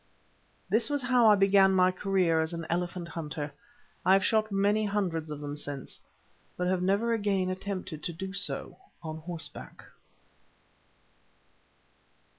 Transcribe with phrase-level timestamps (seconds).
[0.67, 3.53] This was how I began my career as an elephant hunter.
[4.03, 5.99] I have shot many hundreds of them since,
[6.57, 9.83] but have never again attempted to do so on horseback.